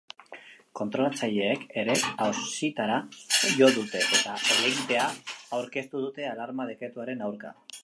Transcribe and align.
Kontrolatzaileek 0.77 1.65
ere 1.81 1.95
auzitara 2.27 2.97
jo 3.59 3.69
dute, 3.77 4.03
eta 4.17 4.35
helegitea 4.55 5.05
aurkeztu 5.59 6.05
dute 6.09 6.29
alarma 6.35 6.69
dekretuaren 6.75 7.27
aurka. 7.31 7.57